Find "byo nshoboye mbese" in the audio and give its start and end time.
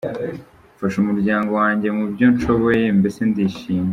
2.11-3.21